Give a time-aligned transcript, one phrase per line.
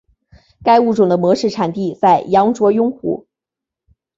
[0.63, 3.27] 该物种的模式产地在羊卓雍湖。